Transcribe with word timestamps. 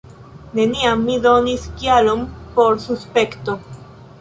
Neniam 0.59 1.03
mi 1.09 1.17
donis 1.27 1.67
kialon 1.83 2.25
por 2.57 2.81
suspekto. 2.89 3.61